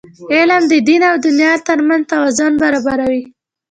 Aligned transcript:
علم 0.33 0.63
د 0.71 0.73
دین 0.87 1.01
او 1.11 1.15
دنیا 1.25 1.51
ترمنځ 1.67 2.03
توازن 2.11 2.51
برابروي. 2.61 3.23